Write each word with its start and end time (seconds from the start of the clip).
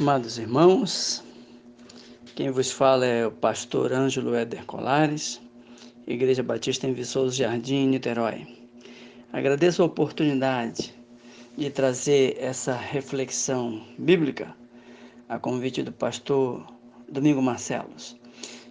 Amados 0.00 0.38
irmãos, 0.38 1.22
quem 2.34 2.50
vos 2.50 2.72
fala 2.72 3.06
é 3.06 3.24
o 3.24 3.30
pastor 3.30 3.92
Ângelo 3.92 4.34
Éder 4.34 4.64
Colares, 4.66 5.40
Igreja 6.04 6.42
Batista 6.42 6.88
em 6.88 6.92
Viçoso 6.92 7.36
Jardim, 7.36 7.86
Niterói. 7.86 8.44
Agradeço 9.32 9.82
a 9.82 9.86
oportunidade 9.86 10.92
de 11.56 11.70
trazer 11.70 12.36
essa 12.40 12.74
reflexão 12.74 13.86
bíblica 13.96 14.52
a 15.28 15.38
convite 15.38 15.80
do 15.80 15.92
pastor 15.92 16.66
Domingo 17.08 17.40
Marcelos. 17.40 18.16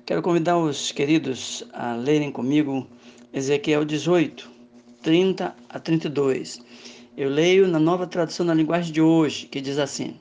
Quero 0.06 0.22
convidar 0.22 0.58
os 0.58 0.92
queridos 0.92 1.64
a 1.72 1.96
lerem 1.96 2.34
comigo 2.34 2.86
Ezequiel 3.32 3.86
18, 3.86 4.52
30 5.02 5.56
a 5.70 5.80
32. 5.80 6.62
Eu 7.16 7.30
leio 7.30 7.66
na 7.66 7.80
nova 7.80 8.06
tradução 8.06 8.46
na 8.46 8.54
linguagem 8.54 8.92
de 8.92 9.02
hoje, 9.02 9.46
que 9.46 9.62
diz 9.62 9.80
assim: 9.80 10.20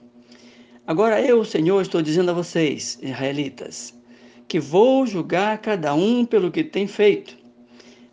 Agora 0.93 1.23
eu, 1.23 1.43
Senhor, 1.43 1.81
estou 1.81 2.03
dizendo 2.03 2.33
a 2.33 2.35
vocês, 2.35 2.99
israelitas, 3.01 3.99
que 4.47 4.61
vou 4.61 5.07
julgar 5.07 5.57
cada 5.57 5.95
um 5.95 6.23
pelo 6.23 6.51
que 6.51 6.63
tem 6.63 6.87
feito. 6.87 7.35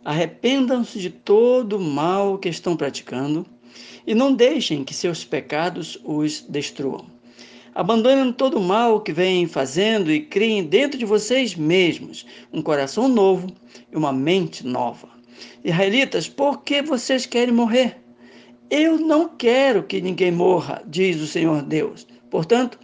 Arrependam-se 0.02 0.98
de 0.98 1.10
todo 1.10 1.76
o 1.76 1.78
mal 1.78 2.38
que 2.38 2.48
estão 2.48 2.78
praticando 2.78 3.44
e 4.06 4.14
não 4.14 4.32
deixem 4.32 4.82
que 4.82 4.94
seus 4.94 5.22
pecados 5.26 6.00
os 6.02 6.40
destruam. 6.40 7.04
Abandonem 7.74 8.32
todo 8.32 8.56
o 8.56 8.62
mal 8.62 9.02
que 9.02 9.12
vêm 9.12 9.46
fazendo 9.46 10.10
e 10.10 10.22
criem 10.22 10.64
dentro 10.64 10.98
de 10.98 11.04
vocês 11.04 11.54
mesmos 11.54 12.24
um 12.50 12.62
coração 12.62 13.08
novo 13.08 13.48
e 13.92 13.94
uma 13.94 14.10
mente 14.10 14.66
nova. 14.66 15.10
Israelitas, 15.62 16.30
por 16.30 16.62
que 16.62 16.80
vocês 16.80 17.26
querem 17.26 17.52
morrer? 17.52 17.98
Eu 18.70 18.98
não 18.98 19.28
quero 19.28 19.82
que 19.82 20.00
ninguém 20.00 20.32
morra, 20.32 20.82
diz 20.86 21.20
o 21.20 21.26
Senhor 21.26 21.60
Deus. 21.60 22.08
Portanto, 22.30 22.78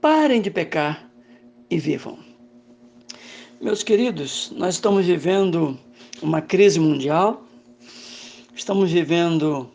parem 0.00 0.40
de 0.40 0.50
pecar 0.50 1.10
e 1.68 1.78
vivam. 1.78 2.18
Meus 3.60 3.82
queridos, 3.82 4.52
nós 4.54 4.74
estamos 4.74 5.04
vivendo 5.06 5.78
uma 6.22 6.40
crise 6.40 6.78
mundial, 6.78 7.44
estamos 8.54 8.92
vivendo 8.92 9.68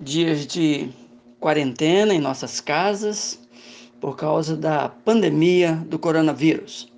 dias 0.00 0.46
de 0.46 0.88
quarentena 1.38 2.14
em 2.14 2.20
nossas 2.20 2.60
casas 2.60 3.38
por 4.00 4.16
causa 4.16 4.56
da 4.56 4.88
pandemia 4.88 5.74
do 5.86 5.98
coronavírus. 5.98 6.88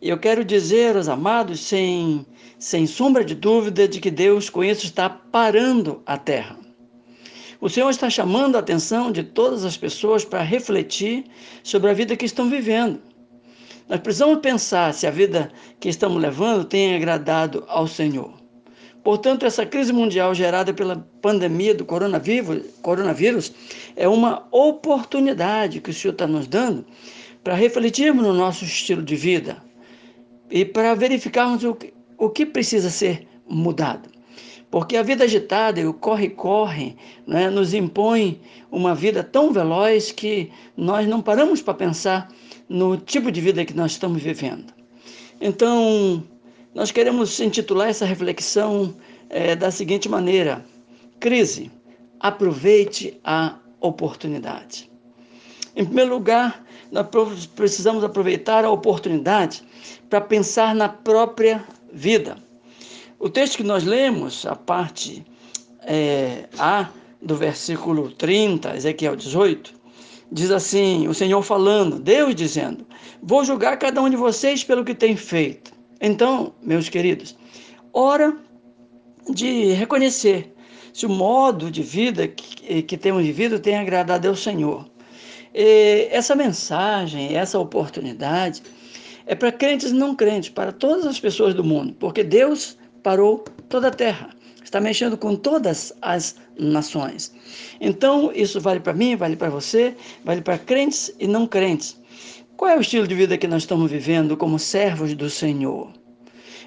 E 0.00 0.08
eu 0.08 0.18
quero 0.18 0.44
dizer 0.44 0.96
aos 0.96 1.08
amados, 1.08 1.60
sem, 1.60 2.26
sem 2.58 2.86
sombra 2.86 3.24
de 3.24 3.34
dúvida, 3.34 3.88
de 3.88 4.00
que 4.00 4.10
Deus 4.10 4.50
com 4.50 4.62
isso 4.62 4.84
está 4.84 5.08
parando 5.08 6.02
a 6.04 6.16
terra. 6.16 6.61
O 7.62 7.68
Senhor 7.68 7.90
está 7.90 8.10
chamando 8.10 8.56
a 8.56 8.58
atenção 8.58 9.12
de 9.12 9.22
todas 9.22 9.64
as 9.64 9.76
pessoas 9.76 10.24
para 10.24 10.42
refletir 10.42 11.26
sobre 11.62 11.90
a 11.90 11.94
vida 11.94 12.16
que 12.16 12.24
estão 12.24 12.50
vivendo. 12.50 13.00
Nós 13.88 14.00
precisamos 14.00 14.40
pensar 14.40 14.92
se 14.92 15.06
a 15.06 15.12
vida 15.12 15.48
que 15.78 15.88
estamos 15.88 16.20
levando 16.20 16.64
tem 16.64 16.96
agradado 16.96 17.62
ao 17.68 17.86
Senhor. 17.86 18.32
Portanto, 19.04 19.46
essa 19.46 19.64
crise 19.64 19.92
mundial 19.92 20.34
gerada 20.34 20.74
pela 20.74 21.08
pandemia 21.22 21.72
do 21.72 21.84
coronavírus, 21.84 23.52
é 23.94 24.08
uma 24.08 24.44
oportunidade 24.50 25.80
que 25.80 25.90
o 25.90 25.94
Senhor 25.94 26.14
está 26.14 26.26
nos 26.26 26.48
dando 26.48 26.84
para 27.44 27.54
refletirmos 27.54 28.26
no 28.26 28.32
nosso 28.32 28.64
estilo 28.64 29.02
de 29.02 29.14
vida 29.14 29.62
e 30.50 30.64
para 30.64 30.96
verificarmos 30.96 31.62
o 31.62 31.76
que, 31.76 31.94
o 32.18 32.28
que 32.28 32.44
precisa 32.44 32.90
ser 32.90 33.28
mudado. 33.48 34.11
Porque 34.72 34.96
a 34.96 35.02
vida 35.02 35.24
agitada 35.24 35.78
e 35.78 35.86
o 35.86 35.92
corre-corre 35.92 36.96
né, 37.26 37.50
nos 37.50 37.74
impõe 37.74 38.40
uma 38.70 38.94
vida 38.94 39.22
tão 39.22 39.52
veloz 39.52 40.10
que 40.10 40.50
nós 40.74 41.06
não 41.06 41.20
paramos 41.20 41.60
para 41.60 41.74
pensar 41.74 42.32
no 42.70 42.96
tipo 42.96 43.30
de 43.30 43.38
vida 43.38 43.66
que 43.66 43.74
nós 43.74 43.92
estamos 43.92 44.22
vivendo. 44.22 44.72
Então, 45.38 46.24
nós 46.74 46.90
queremos 46.90 47.38
intitular 47.38 47.90
essa 47.90 48.06
reflexão 48.06 48.96
é, 49.28 49.54
da 49.54 49.70
seguinte 49.70 50.08
maneira: 50.08 50.64
Crise, 51.20 51.70
aproveite 52.18 53.20
a 53.22 53.58
oportunidade. 53.78 54.90
Em 55.76 55.84
primeiro 55.84 56.14
lugar, 56.14 56.64
nós 56.90 57.44
precisamos 57.44 58.02
aproveitar 58.02 58.64
a 58.64 58.70
oportunidade 58.70 59.62
para 60.08 60.22
pensar 60.22 60.74
na 60.74 60.88
própria 60.88 61.62
vida. 61.92 62.38
O 63.22 63.30
texto 63.30 63.58
que 63.58 63.62
nós 63.62 63.84
lemos, 63.84 64.44
a 64.44 64.56
parte 64.56 65.24
é, 65.82 66.48
A 66.58 66.88
do 67.22 67.36
versículo 67.36 68.10
30, 68.10 68.74
Ezequiel 68.74 69.14
18, 69.14 69.72
diz 70.32 70.50
assim: 70.50 71.06
o 71.06 71.14
Senhor 71.14 71.40
falando, 71.40 72.00
Deus 72.00 72.34
dizendo: 72.34 72.84
Vou 73.22 73.44
julgar 73.44 73.78
cada 73.78 74.02
um 74.02 74.10
de 74.10 74.16
vocês 74.16 74.64
pelo 74.64 74.84
que 74.84 74.92
tem 74.92 75.16
feito. 75.16 75.70
Então, 76.00 76.52
meus 76.60 76.88
queridos, 76.88 77.36
hora 77.92 78.36
de 79.30 79.70
reconhecer 79.70 80.52
se 80.92 81.06
o 81.06 81.08
modo 81.08 81.70
de 81.70 81.80
vida 81.80 82.26
que, 82.26 82.82
que 82.82 82.96
temos 82.96 83.22
vivido 83.22 83.60
tem 83.60 83.76
agradado 83.76 84.26
ao 84.26 84.34
Senhor. 84.34 84.84
E 85.54 86.08
essa 86.10 86.34
mensagem, 86.34 87.36
essa 87.36 87.56
oportunidade 87.56 88.64
é 89.24 89.36
para 89.36 89.52
crentes 89.52 89.92
e 89.92 89.94
não 89.94 90.16
crentes, 90.16 90.50
para 90.50 90.72
todas 90.72 91.06
as 91.06 91.20
pessoas 91.20 91.54
do 91.54 91.62
mundo, 91.62 91.94
porque 92.00 92.24
Deus 92.24 92.81
parou 93.02 93.44
toda 93.68 93.88
a 93.88 93.90
terra. 93.90 94.30
Está 94.62 94.80
mexendo 94.80 95.16
com 95.16 95.36
todas 95.36 95.92
as 96.00 96.36
nações. 96.58 97.32
Então, 97.80 98.32
isso 98.34 98.60
vale 98.60 98.80
para 98.80 98.94
mim, 98.94 99.16
vale 99.16 99.36
para 99.36 99.50
você, 99.50 99.94
vale 100.24 100.40
para 100.40 100.56
crentes 100.58 101.12
e 101.18 101.26
não 101.26 101.46
crentes. 101.46 102.00
Qual 102.56 102.70
é 102.70 102.76
o 102.76 102.80
estilo 102.80 103.06
de 103.06 103.14
vida 103.14 103.36
que 103.36 103.48
nós 103.48 103.64
estamos 103.64 103.90
vivendo 103.90 104.36
como 104.36 104.58
servos 104.58 105.14
do 105.14 105.28
Senhor? 105.28 105.92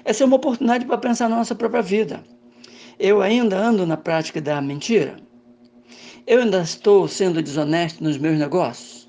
Essa 0.04 0.22
é 0.22 0.26
uma 0.26 0.36
oportunidade 0.36 0.84
para 0.84 0.98
pensar 0.98 1.28
na 1.28 1.36
nossa 1.36 1.54
própria 1.54 1.82
vida. 1.82 2.22
Eu 2.98 3.22
ainda 3.22 3.58
ando 3.58 3.86
na 3.86 3.96
prática 3.96 4.40
da 4.40 4.60
mentira? 4.60 5.16
Eu 6.26 6.40
ainda 6.40 6.60
estou 6.60 7.08
sendo 7.08 7.42
desonesto 7.42 8.04
nos 8.04 8.18
meus 8.18 8.38
negócios? 8.38 9.08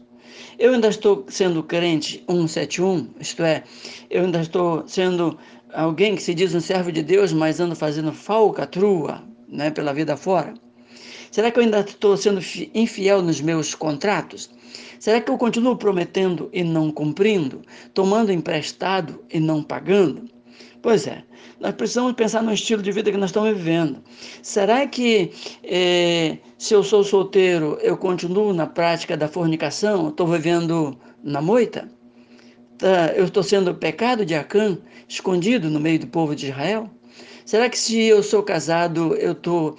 Eu 0.60 0.74
ainda 0.74 0.88
estou 0.88 1.24
sendo 1.30 1.62
crente 1.62 2.24
171, 2.28 3.10
isto 3.20 3.44
é, 3.44 3.64
eu 4.10 4.24
ainda 4.24 4.42
estou 4.42 4.88
sendo 4.88 5.38
alguém 5.78 6.16
que 6.16 6.24
se 6.24 6.34
diz 6.34 6.56
um 6.56 6.60
servo 6.60 6.92
de 6.92 7.04
Deus, 7.04 7.32
mas 7.32 7.60
anda 7.60 7.76
fazendo 7.76 8.12
falcatrua 8.12 9.24
né, 9.48 9.70
pela 9.70 9.94
vida 9.94 10.18
fora? 10.18 10.54
Será 11.32 11.52
que 11.52 11.60
eu 11.60 11.64
ainda 11.64 11.82
estou 11.82 12.18
sendo 12.18 12.42
infiel 12.74 13.22
nos 13.22 13.40
meus 13.40 13.76
contratos? 13.76 14.50
Será 15.00 15.22
que 15.22 15.30
eu 15.30 15.38
continuo 15.38 15.76
prometendo 15.76 16.50
e 16.52 16.64
não 16.64 16.92
cumprindo? 16.92 17.62
Tomando 17.94 18.32
emprestado 18.32 19.24
e 19.32 19.40
não 19.40 19.62
pagando? 19.62 20.26
Pois 20.82 21.06
é, 21.06 21.24
nós 21.60 21.76
precisamos 21.76 22.14
pensar 22.14 22.42
no 22.42 22.54
estilo 22.54 22.82
de 22.82 22.92
vida 22.92 23.12
que 23.12 23.18
nós 23.18 23.30
estamos 23.30 23.56
vivendo. 23.56 24.02
Será 24.42 24.88
que 24.88 25.32
é, 25.64 26.38
se 26.58 26.74
eu 26.74 26.84
sou 26.84 27.04
solteiro, 27.04 27.78
eu 27.82 27.98
continuo 27.98 28.54
na 28.54 28.66
prática 28.66 29.16
da 29.16 29.28
fornicação? 29.28 30.10
Estou 30.10 30.26
vivendo 30.26 30.98
na 31.24 31.42
moita? 31.42 31.88
Tá, 32.78 33.12
eu 33.16 33.26
estou 33.26 33.42
sendo 33.42 33.74
pecado 33.74 34.24
de 34.24 34.36
Acã, 34.36 34.78
escondido 35.08 35.68
no 35.70 35.80
meio 35.80 36.00
do 36.00 36.08
povo 36.08 36.36
de 36.36 36.48
Israel? 36.48 36.88
Será 37.44 37.70
que 37.70 37.80
se 37.80 38.04
eu 38.04 38.22
sou 38.22 38.44
casado, 38.44 39.16
eu 39.16 39.32
estou 39.32 39.78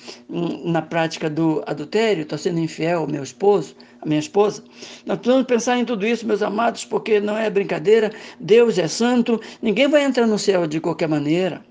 na 0.65 0.83
prática 0.83 1.31
do 1.31 1.63
adultério, 1.67 2.23
estou 2.23 2.39
sendo 2.39 2.59
infiel 2.59 3.01
ao 3.01 3.07
meu 3.07 3.23
esposo, 3.23 3.77
à 4.01 4.07
minha 4.07 4.19
esposa? 4.19 4.65
Nós 5.07 5.19
precisamos 5.19 5.47
pensar 5.47 5.79
em 5.79 5.85
tudo 5.85 6.05
isso, 6.07 6.27
meus 6.27 6.43
amados, 6.43 6.85
porque 6.85 7.21
não 7.21 7.37
é 7.37 7.49
brincadeira, 7.49 8.11
Deus 8.41 8.79
é 8.79 8.89
santo, 8.89 9.41
ninguém 9.63 9.87
vai 9.87 10.03
entrar 10.03 10.27
no 10.27 10.39
céu 10.39 10.67
de 10.67 10.81
qualquer 10.81 11.09
maneira. 11.09 11.65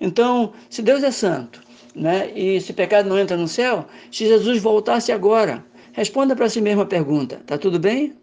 Então, 0.00 0.52
se 0.70 0.80
Deus 0.80 1.02
é 1.02 1.10
santo, 1.10 1.60
né, 1.94 2.30
e 2.34 2.60
se 2.60 2.72
pecado 2.72 3.08
não 3.08 3.18
entra 3.18 3.36
no 3.36 3.48
céu, 3.48 3.86
se 4.10 4.26
Jesus 4.26 4.62
voltasse 4.62 5.12
agora, 5.12 5.62
responda 5.92 6.34
para 6.34 6.48
si 6.48 6.62
mesmo 6.62 6.80
a 6.80 6.86
pergunta: 6.86 7.36
está 7.42 7.58
tudo 7.58 7.78
bem? 7.78 8.14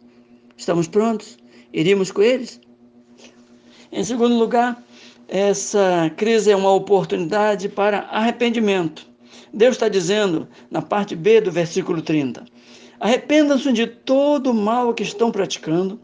Estamos 0.57 0.87
prontos? 0.87 1.37
Iríamos 1.73 2.11
com 2.11 2.21
eles? 2.21 2.59
Em 3.91 4.03
segundo 4.03 4.35
lugar, 4.35 4.83
essa 5.27 6.11
crise 6.15 6.51
é 6.51 6.55
uma 6.55 6.71
oportunidade 6.73 7.69
para 7.69 7.99
arrependimento. 8.11 9.07
Deus 9.53 9.75
está 9.75 9.89
dizendo 9.89 10.47
na 10.69 10.81
parte 10.81 11.15
B 11.15 11.41
do 11.41 11.51
versículo 11.51 12.01
30: 12.01 12.45
Arrependam-se 12.99 13.71
de 13.71 13.87
todo 13.87 14.51
o 14.51 14.53
mal 14.53 14.93
que 14.93 15.03
estão 15.03 15.31
praticando 15.31 15.99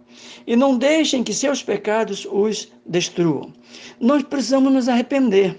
e 0.47 0.55
não 0.55 0.77
deixem 0.77 1.23
que 1.23 1.33
seus 1.33 1.61
pecados 1.61 2.27
os 2.31 2.71
destruam. 2.85 3.53
Nós 3.99 4.23
precisamos 4.23 4.71
nos 4.71 4.87
arrepender. 4.87 5.57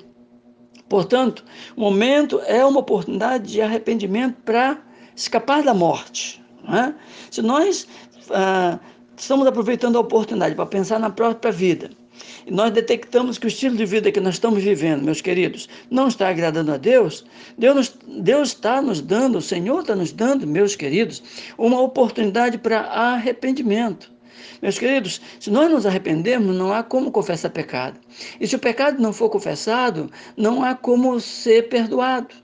Portanto, 0.89 1.45
o 1.77 1.81
momento 1.81 2.41
é 2.47 2.65
uma 2.65 2.81
oportunidade 2.81 3.53
de 3.53 3.61
arrependimento 3.61 4.37
para 4.45 4.81
escapar 5.15 5.63
da 5.63 5.75
morte. 5.75 6.43
É? 6.69 6.95
Se 7.31 7.43
nós 7.43 7.87
ah, 8.31 8.79
estamos 9.17 9.47
aproveitando 9.47 9.97
a 9.97 10.01
oportunidade 10.01 10.55
para 10.55 10.67
pensar 10.67 10.99
na 10.99 11.11
própria 11.11 11.53
vida 11.53 11.91
e 12.47 12.51
nós 12.51 12.71
detectamos 12.73 13.39
que 13.39 13.47
o 13.47 13.49
estilo 13.49 13.77
de 13.77 13.85
vida 13.85 14.13
que 14.13 14.21
nós 14.21 14.35
estamos 14.35 14.63
vivendo, 14.63 15.03
meus 15.03 15.21
queridos, 15.21 15.69
não 15.91 16.09
está 16.09 16.29
agradando 16.29 16.73
a 16.73 16.77
Deus, 16.77 17.25
Deus, 17.59 17.97
Deus 18.07 18.49
está 18.49 18.81
nos 18.81 19.01
dando, 19.01 19.39
o 19.39 19.43
Senhor 19.43 19.81
está 19.81 19.95
nos 19.95 20.13
dando, 20.13 20.47
meus 20.47 20.77
queridos, 20.77 21.23
uma 21.59 21.81
oportunidade 21.81 22.59
para 22.59 22.81
arrependimento. 22.81 24.15
Meus 24.63 24.79
queridos, 24.79 25.21
se 25.39 25.51
nós 25.51 25.71
nos 25.71 25.85
arrependermos, 25.85 26.55
não 26.57 26.73
há 26.73 26.83
como 26.83 27.11
confessar 27.11 27.51
pecado. 27.51 27.99
E 28.41 28.47
se 28.47 28.57
o 28.57 28.59
pecado 28.59 29.03
não 29.03 29.13
for 29.13 29.29
confessado, 29.29 30.11
não 30.37 30.65
há 30.65 30.75
como 30.75 31.19
ser 31.21 31.69
perdoado. 31.69 32.35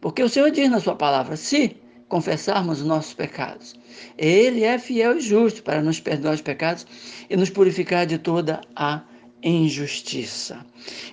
Porque 0.00 0.22
o 0.22 0.28
Senhor 0.28 0.50
diz 0.50 0.70
na 0.70 0.80
sua 0.80 0.94
palavra: 0.94 1.36
se 1.36 1.76
confessarmos 2.08 2.80
os 2.80 2.86
nossos 2.86 3.14
pecados, 3.14 3.74
Ele 4.16 4.64
é 4.64 4.78
fiel 4.78 5.16
e 5.16 5.20
justo 5.20 5.62
para 5.62 5.82
nos 5.82 6.00
perdoar 6.00 6.34
os 6.34 6.40
pecados 6.40 6.86
e 7.28 7.36
nos 7.36 7.50
purificar 7.50 8.06
de 8.06 8.18
toda 8.18 8.60
a 8.74 9.02
injustiça. 9.42 10.64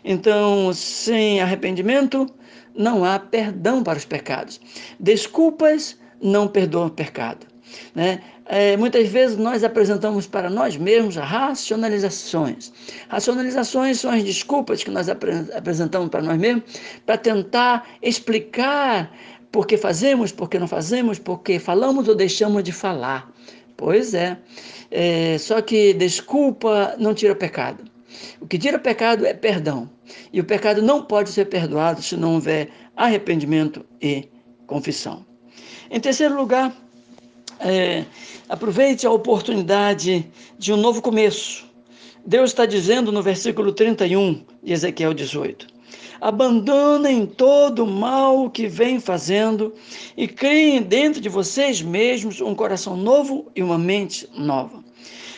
Então, 0.04 0.72
sem 0.74 1.42
arrependimento, 1.42 2.28
não 2.76 3.04
há 3.04 3.20
perdão 3.20 3.84
para 3.84 3.98
os 3.98 4.06
pecados. 4.06 4.60
Desculpas 5.00 5.98
não 6.22 6.48
perdoam 6.48 6.88
o 6.88 6.92
pecado. 6.92 7.46
Né? 7.96 8.22
É, 8.46 8.76
muitas 8.76 9.08
vezes 9.08 9.38
nós 9.38 9.64
apresentamos 9.64 10.28
para 10.28 10.50
nós 10.50 10.76
mesmos 10.76 11.16
racionalizações. 11.16 12.72
Racionalizações 13.08 14.00
são 14.00 14.12
as 14.12 14.24
desculpas 14.24 14.84
que 14.84 14.92
nós 14.92 15.08
apresentamos 15.10 16.10
para 16.10 16.22
nós 16.22 16.38
mesmos 16.38 16.64
para 17.06 17.18
tentar 17.18 17.88
explicar 18.02 19.12
por 19.52 19.68
que 19.68 19.78
fazemos, 19.78 20.32
por 20.32 20.50
que 20.50 20.58
não 20.58 20.68
fazemos, 20.68 21.20
por 21.20 21.42
que 21.42 21.60
falamos 21.60 22.08
ou 22.08 22.16
deixamos 22.16 22.64
de 22.64 22.72
falar. 22.72 23.32
Pois 23.76 24.14
é. 24.14 24.38
é 24.90 25.38
só 25.38 25.62
que 25.62 25.94
desculpa 25.94 26.96
não 26.98 27.14
tira 27.14 27.36
pecado. 27.36 27.84
O 28.40 28.48
que 28.48 28.58
tira 28.58 28.80
pecado 28.80 29.26
é 29.26 29.34
perdão. 29.34 29.90
E 30.32 30.40
o 30.40 30.44
pecado 30.44 30.82
não 30.82 31.04
pode 31.04 31.30
ser 31.30 31.46
perdoado 31.46 32.02
se 32.02 32.16
não 32.16 32.36
houver 32.36 32.70
arrependimento 32.96 33.86
e 34.02 34.28
confissão. 34.68 35.26
Em 35.90 36.00
terceiro 36.00 36.36
lugar, 36.36 36.74
é, 37.60 38.06
aproveite 38.48 39.06
a 39.06 39.12
oportunidade 39.12 40.26
de 40.58 40.74
um 40.74 40.78
novo 40.78 41.02
começo. 41.02 41.70
Deus 42.26 42.52
está 42.52 42.66
dizendo 42.66 43.12
no 43.12 43.22
versículo 43.22 43.72
31 43.74 44.46
de 44.64 44.74
Ezequiel 44.74 45.14
18: 45.14 45.68
Abandonem 46.22 47.26
todo 47.26 47.84
o 47.84 47.88
mal 47.88 48.48
que 48.52 48.68
vem 48.68 49.00
fazendo 49.00 49.74
e 50.16 50.28
criem 50.28 50.80
dentro 50.80 51.20
de 51.20 51.28
vocês 51.28 51.82
mesmos 51.82 52.40
um 52.40 52.54
coração 52.54 52.96
novo 52.96 53.48
e 53.56 53.64
uma 53.64 53.80
mente 53.80 54.30
nova. 54.38 54.84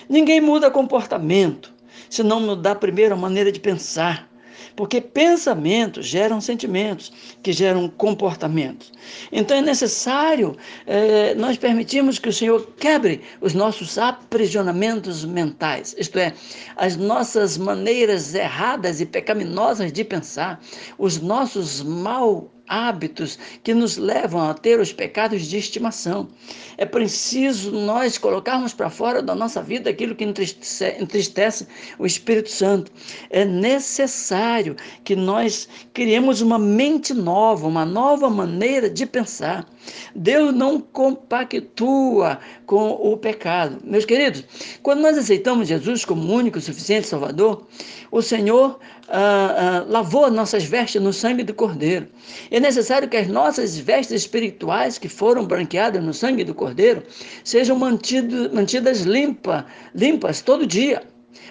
Ninguém 0.09 0.41
muda 0.41 0.69
comportamento 0.69 1.73
se 2.09 2.21
não 2.21 2.41
mudar 2.41 2.75
primeiro 2.75 3.13
a 3.13 3.17
maneira 3.17 3.49
de 3.49 3.61
pensar 3.61 4.29
porque 4.75 5.01
pensamentos 5.01 6.05
geram 6.05 6.41
sentimentos, 6.41 7.11
que 7.41 7.51
geram 7.51 7.87
comportamentos. 7.89 8.91
Então 9.31 9.57
é 9.57 9.61
necessário 9.61 10.55
é, 10.85 11.35
nós 11.35 11.57
permitirmos 11.57 12.19
que 12.19 12.29
o 12.29 12.33
Senhor 12.33 12.73
quebre 12.77 13.21
os 13.41 13.53
nossos 13.53 13.97
aprisionamentos 13.97 15.25
mentais, 15.25 15.95
isto 15.97 16.17
é, 16.19 16.33
as 16.75 16.95
nossas 16.95 17.57
maneiras 17.57 18.33
erradas 18.33 19.01
e 19.01 19.05
pecaminosas 19.05 19.91
de 19.91 20.03
pensar, 20.03 20.61
os 20.97 21.19
nossos 21.19 21.81
mal 21.81 22.52
hábitos 22.73 23.37
que 23.63 23.73
nos 23.73 23.97
levam 23.97 24.49
a 24.49 24.53
ter 24.53 24.79
os 24.79 24.91
pecados 24.91 25.45
de 25.45 25.57
estimação. 25.57 26.27
É 26.75 26.85
preciso 26.85 27.71
nós 27.71 28.17
colocarmos 28.17 28.73
para 28.73 28.89
fora 28.89 29.21
da 29.21 29.35
nossa 29.35 29.61
vida 29.61 29.91
aquilo 29.91 30.15
que 30.15 30.23
entristece, 30.23 30.95
entristece 30.99 31.67
o 31.99 32.05
Espírito 32.05 32.49
Santo. 32.49 32.91
É 33.29 33.45
necessário 33.45 34.75
que 35.03 35.15
nós 35.15 35.69
criemos 35.93 36.41
uma 36.41 36.57
mente 36.57 37.13
nova, 37.13 37.67
uma 37.67 37.85
nova 37.85 38.29
maneira 38.29 38.89
de 38.89 39.05
pensar. 39.05 39.67
Deus 40.15 40.53
não 40.53 40.79
compactua 40.79 42.39
com 42.65 42.91
o 42.91 43.17
pecado. 43.17 43.79
Meus 43.83 44.05
queridos, 44.05 44.43
quando 44.81 45.01
nós 45.01 45.17
aceitamos 45.17 45.67
Jesus 45.67 46.05
como 46.05 46.31
único, 46.31 46.61
suficiente 46.61 47.07
Salvador, 47.07 47.67
o 48.11 48.21
Senhor 48.21 48.79
ah, 49.09 49.55
ah, 49.57 49.85
lavou 49.87 50.25
as 50.25 50.33
nossas 50.33 50.63
vestes 50.63 51.01
no 51.01 51.11
sangue 51.11 51.43
do 51.43 51.53
Cordeiro. 51.53 52.07
É 52.51 52.59
necessário 52.59 53.09
que 53.09 53.17
as 53.17 53.27
nossas 53.27 53.77
vestes 53.77 54.21
espirituais, 54.21 54.97
que 54.97 55.09
foram 55.09 55.45
branqueadas 55.45 56.03
no 56.03 56.13
sangue 56.13 56.43
do 56.43 56.53
Cordeiro, 56.53 57.03
sejam 57.43 57.77
mantido, 57.77 58.53
mantidas 58.53 59.01
limpa, 59.01 59.65
limpas 59.93 60.41
todo 60.41 60.65
dia. 60.65 61.03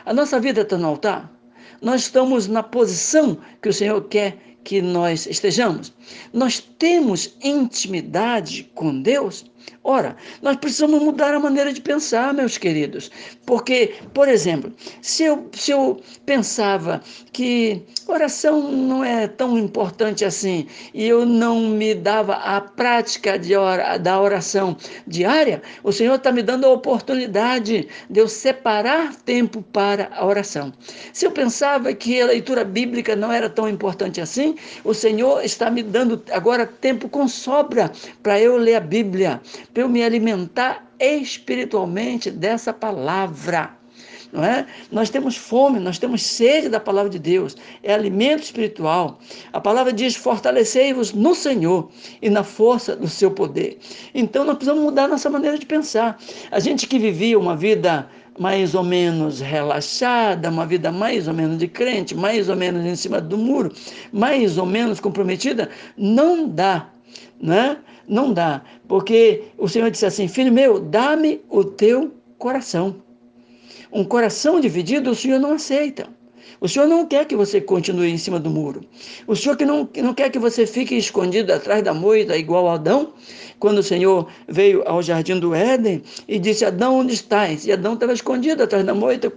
A 0.05 0.13
nossa 0.13 0.39
vida 0.41 0.63
está 0.63 0.79
no 0.79 0.87
altar. 0.87 1.31
Nós 1.81 2.03
estamos 2.03 2.47
na 2.47 2.63
posição 2.63 3.39
que 3.61 3.69
o 3.69 3.73
Senhor 3.73 4.01
quer 4.03 4.37
que 4.65 4.81
nós 4.81 5.27
estejamos. 5.27 5.93
Nós 6.33 6.61
temos 6.79 7.37
intimidade 7.43 8.71
com 8.75 9.01
Deus. 9.03 9.45
Ora, 9.85 10.17
nós 10.41 10.57
precisamos 10.57 11.03
mudar 11.03 11.35
a 11.35 11.41
maneira 11.41 11.73
de 11.73 11.81
pensar, 11.81 12.33
meus 12.33 12.57
queridos. 12.57 13.11
Porque, 13.45 13.95
por 14.15 14.29
exemplo, 14.29 14.73
se 15.01 15.25
eu, 15.25 15.49
se 15.53 15.73
eu 15.73 16.01
pensava 16.25 17.03
que 17.33 17.83
oração 18.07 18.71
não 18.71 19.03
é 19.03 19.27
tão 19.27 19.59
importante 19.59 20.25
assim 20.25 20.67
e 20.95 21.07
eu 21.07 21.27
não 21.27 21.61
me 21.61 21.95
dava 21.95 22.35
a 22.35 22.61
prática 22.61 23.39
de 23.39 23.57
ora, 23.57 23.97
da 23.99 24.21
oração 24.21 24.77
diária, 25.07 25.63
o 25.83 25.93
Senhor 25.93 26.15
está 26.15 26.31
me 26.31 26.43
dando 26.43 26.67
a 26.67 26.71
oportunidade 26.71 27.89
de 28.09 28.21
eu 28.21 28.29
separar 28.29 29.15
tempo 29.17 29.63
para 29.73 30.11
a 30.15 30.25
oração. 30.25 30.73
Se 31.13 31.27
eu 31.27 31.33
pensava 31.33 31.93
que 31.93 32.21
a 32.21 32.27
leitura 32.27 32.65
bíblica 32.65 33.17
não 33.17 33.33
era 33.33 33.49
tão 33.51 33.69
importante 33.69 34.21
assim, 34.21 34.55
o 34.85 34.95
Senhor 34.95 35.45
está 35.45 35.71
me 35.71 35.83
dando 35.83 36.23
agora 36.31 36.67
tempo 36.67 37.09
com 37.09 37.27
sobra 37.27 37.91
para 38.23 38.41
eu 38.41 38.57
ler 38.57 38.77
a 38.77 38.81
Bíblia, 38.81 39.41
para 39.73 39.83
eu 39.83 39.89
me 39.89 40.03
alimentar 40.03 40.87
espiritualmente 40.99 42.31
dessa 42.31 42.73
palavra. 42.73 43.83
Não 44.33 44.43
é? 44.43 44.67
Nós 44.91 45.11
temos 45.11 45.37
fome, 45.37 45.79
nós 45.79 45.99
temos 45.99 46.23
sede 46.23 46.71
da 46.71 46.81
palavra 46.81 47.11
de 47.11 47.19
Deus, 47.19 47.55
é 47.83 47.93
alimento 47.93 48.45
espiritual. 48.45 49.21
A 49.53 49.61
palavra 49.61 49.93
diz: 49.93 50.17
fortalecei-vos 50.17 51.13
no 51.13 51.35
Senhor 51.35 51.91
e 52.23 52.31
na 52.31 52.43
força 52.43 52.97
do 52.97 53.09
seu 53.09 53.31
poder. 53.31 53.79
Então 54.15 54.43
nós 54.43 54.57
precisamos 54.57 54.83
mudar 54.83 55.07
nossa 55.07 55.29
maneira 55.29 55.59
de 55.59 55.67
pensar. 55.67 56.19
A 56.51 56.59
gente 56.59 56.87
que 56.87 56.99
vivia 56.99 57.39
uma 57.39 57.55
vida 57.55 58.09
mais 58.39 58.75
ou 58.75 58.83
menos 58.83 59.41
relaxada, 59.41 60.49
uma 60.49 60.65
vida 60.65 60.91
mais 60.91 61.29
ou 61.29 61.35
menos 61.35 61.59
de 61.59 61.69
crente, 61.69 62.15
mais 62.15 62.49
ou 62.49 62.57
menos 62.57 62.87
em 62.87 62.97
cima 62.97 63.21
do 63.21 63.37
muro, 63.37 63.71
mais 64.11 64.57
ou 64.57 64.65
menos 64.65 64.99
comprometida, 65.01 65.69
não 65.97 66.49
dá, 66.49 66.89
né? 67.39 67.77
Não 68.07 68.33
dá, 68.33 68.63
porque 68.89 69.45
o 69.57 69.69
Senhor 69.69 69.91
disse 69.91 70.07
assim: 70.07 70.29
Filho 70.29 70.53
meu, 70.53 70.81
dá-me 70.81 71.41
o 71.49 71.65
teu 71.65 72.13
coração. 72.39 72.97
Um 73.93 74.05
coração 74.05 74.61
dividido 74.61 75.11
o 75.11 75.15
Senhor 75.15 75.39
não 75.39 75.53
aceita. 75.53 76.09
O 76.61 76.69
Senhor 76.69 76.87
não 76.87 77.05
quer 77.07 77.27
que 77.27 77.35
você 77.35 77.61
continue 77.61 78.11
em 78.11 78.17
cima 78.17 78.39
do 78.39 78.49
muro. 78.49 78.83
O 79.27 79.35
Senhor 79.35 79.57
que 79.57 79.65
não, 79.65 79.89
não 79.97 80.15
quer 80.15 80.31
que 80.31 80.39
você 80.39 80.67
fique 80.67 80.97
escondido 80.97 81.53
atrás 81.53 81.83
da 81.83 81.93
moita, 81.93 82.37
igual 82.37 82.69
Adão, 82.69 83.13
quando 83.59 83.79
o 83.79 83.83
Senhor 83.83 84.29
veio 84.49 84.83
ao 84.87 85.03
jardim 85.03 85.39
do 85.39 85.55
Éden 85.55 86.03
e 86.29 86.39
disse: 86.39 86.65
Adão, 86.65 86.99
onde 86.99 87.15
estás? 87.15 87.67
E 87.67 87.73
Adão 87.73 87.95
estava 87.95 88.13
escondido 88.13 88.63
atrás 88.63 88.85
da 88.85 88.95
moita, 88.95 89.33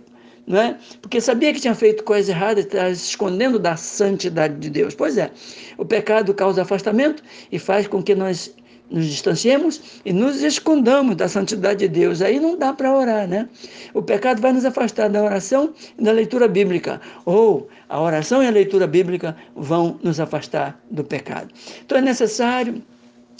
não 0.48 0.60
é? 0.60 0.78
Porque 1.02 1.20
sabia 1.20 1.54
que 1.54 1.60
tinha 1.60 1.76
feito 1.76 2.04
coisa 2.04 2.32
errada 2.32 2.60
e 2.60 2.64
estava 2.64 2.94
se 2.94 3.10
escondendo 3.10 3.58
da 3.58 3.76
santidade 3.76 4.56
de 4.56 4.70
Deus. 4.70 4.94
Pois 4.94 5.18
é, 5.18 5.32
o 5.78 5.86
pecado 5.86 6.34
causa 6.34 6.62
afastamento 6.62 7.24
e 7.52 7.58
faz 7.58 7.88
com 7.88 8.02
que 8.02 8.14
nós 8.14 8.54
nos 8.90 9.06
distanciemos 9.06 10.02
e 10.06 10.14
nos 10.14 10.44
escondamos 10.44 11.16
da 11.16 11.28
santidade 11.28 11.80
de 11.80 11.88
Deus. 11.88 12.22
Aí 12.22 12.40
não 12.40 12.58
dá 12.58 12.72
para 12.72 12.96
orar, 12.96 13.28
né? 13.28 13.50
O 13.94 14.02
pecado 14.02 14.42
vai 14.42 14.54
nos 14.54 14.66
afastar 14.66 15.10
da 15.10 15.24
oração 15.24 15.74
e 15.98 16.04
da 16.04 16.12
leitura 16.12 16.48
bíblica. 16.48 17.02
Ou 17.26 17.68
a 17.90 18.00
oração 18.00 18.44
e 18.44 18.48
a 18.48 18.52
leitura 18.52 18.86
bíblica 18.86 19.36
vão 19.56 20.00
nos 20.04 20.20
afastar 20.20 20.80
do 20.92 21.04
pecado. 21.04 21.52
Então 21.84 21.98
é 21.98 22.02
necessário 22.02 22.84